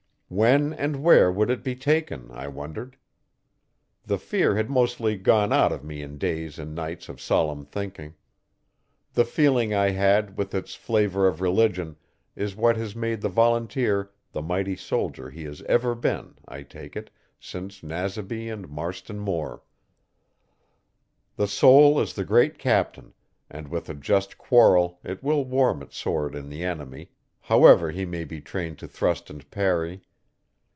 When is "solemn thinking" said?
7.19-8.15